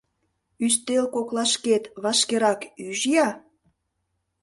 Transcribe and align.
Ӱстел 0.65 1.05
коклашкет 1.15 1.83
вашкерак 2.03 2.61
ӱж-я! 2.87 3.27